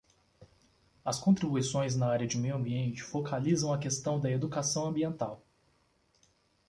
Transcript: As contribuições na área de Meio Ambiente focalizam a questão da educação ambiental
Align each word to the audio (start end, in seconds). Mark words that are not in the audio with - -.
As 1.05 1.19
contribuições 1.19 1.95
na 1.95 2.07
área 2.07 2.25
de 2.25 2.35
Meio 2.35 2.55
Ambiente 2.55 3.03
focalizam 3.03 3.71
a 3.71 3.77
questão 3.77 4.19
da 4.19 4.31
educação 4.31 4.87
ambiental 4.87 5.45